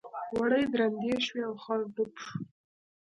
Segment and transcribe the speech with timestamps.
[0.37, 2.35] وړۍ درندې شوې او خر ډوب شو.